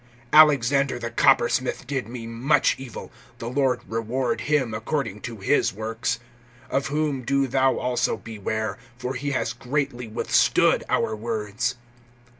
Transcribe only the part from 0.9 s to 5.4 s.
the coppersmith did me much evil; the Lord reward him according to